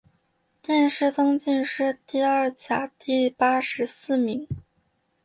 [0.63, 4.47] 殿试登进士第二甲第八十四名。